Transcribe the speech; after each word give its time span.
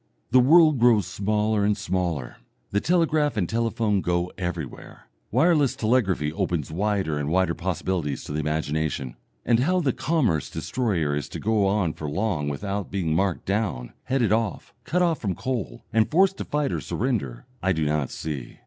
The 0.31 0.39
world 0.39 0.79
grows 0.79 1.05
smaller 1.05 1.63
and 1.63 1.77
smaller, 1.77 2.37
the 2.71 2.81
telegraph 2.81 3.37
and 3.37 3.47
telephone 3.47 4.01
go 4.01 4.31
everywhere, 4.35 5.05
wireless 5.29 5.75
telegraphy 5.75 6.33
opens 6.33 6.71
wider 6.71 7.19
and 7.19 7.29
wider 7.29 7.53
possibilities 7.53 8.23
to 8.23 8.31
the 8.31 8.39
imagination, 8.39 9.15
and 9.45 9.59
how 9.59 9.79
the 9.79 9.93
commerce 9.93 10.49
destroyer 10.49 11.15
is 11.15 11.29
to 11.29 11.39
go 11.39 11.67
on 11.67 11.93
for 11.93 12.09
long 12.09 12.49
without 12.49 12.89
being 12.89 13.13
marked 13.13 13.45
down, 13.45 13.93
headed 14.05 14.31
off, 14.31 14.73
cut 14.85 15.03
off 15.03 15.21
from 15.21 15.35
coal, 15.35 15.83
and 15.93 16.09
forced 16.09 16.37
to 16.37 16.45
fight 16.45 16.71
or 16.71 16.81
surrender, 16.81 17.45
I 17.61 17.71
do 17.71 17.85
not 17.85 18.09
see. 18.09 18.57